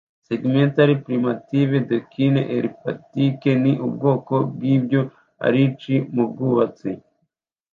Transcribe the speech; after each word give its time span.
Segmental, 0.29 0.89
Primitive, 1.05 1.77
Doucine, 1.89 2.41
Elliptical 2.55 3.55
ni 3.63 3.73
ubwoko 3.85 4.33
bwibyo 4.53 5.01
Arch 5.47 5.83
(mubwubatsi) 6.15 6.89